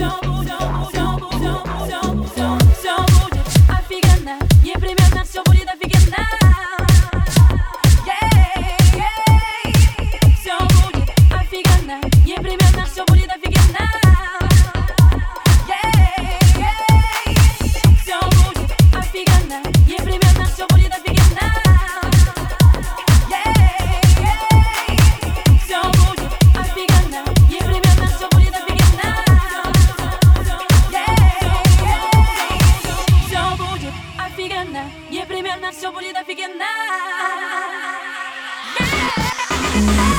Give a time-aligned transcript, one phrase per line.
[0.00, 1.69] 不想，不想，不想，不想。
[39.86, 40.09] Bye.